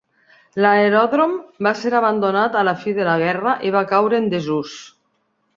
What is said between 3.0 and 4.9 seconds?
de la guerra i va caure en desús.